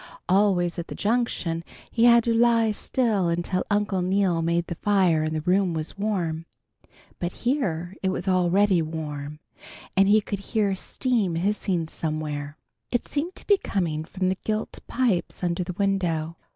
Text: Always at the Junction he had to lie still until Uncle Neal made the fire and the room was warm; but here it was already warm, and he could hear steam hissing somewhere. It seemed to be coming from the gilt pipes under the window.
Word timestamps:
Always 0.27 0.79
at 0.79 0.87
the 0.87 0.95
Junction 0.95 1.63
he 1.91 2.05
had 2.05 2.23
to 2.23 2.33
lie 2.33 2.71
still 2.71 3.27
until 3.29 3.63
Uncle 3.69 4.01
Neal 4.01 4.41
made 4.41 4.65
the 4.65 4.73
fire 4.73 5.21
and 5.23 5.35
the 5.35 5.41
room 5.41 5.75
was 5.75 5.95
warm; 5.95 6.47
but 7.19 7.31
here 7.31 7.95
it 8.01 8.09
was 8.09 8.27
already 8.27 8.81
warm, 8.81 9.37
and 9.95 10.07
he 10.07 10.19
could 10.19 10.39
hear 10.39 10.73
steam 10.73 11.35
hissing 11.35 11.87
somewhere. 11.87 12.57
It 12.89 13.07
seemed 13.07 13.35
to 13.35 13.45
be 13.45 13.59
coming 13.59 14.03
from 14.03 14.29
the 14.29 14.37
gilt 14.43 14.79
pipes 14.87 15.43
under 15.43 15.63
the 15.63 15.73
window. 15.73 16.35